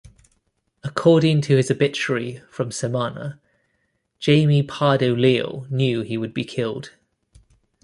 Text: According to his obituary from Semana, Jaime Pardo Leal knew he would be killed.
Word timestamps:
According 0.83 1.41
to 1.41 1.57
his 1.57 1.69
obituary 1.69 2.41
from 2.49 2.71
Semana, 2.71 3.37
Jaime 4.25 4.63
Pardo 4.63 5.15
Leal 5.15 5.67
knew 5.69 6.01
he 6.01 6.17
would 6.17 6.33
be 6.33 6.43
killed. 6.43 6.93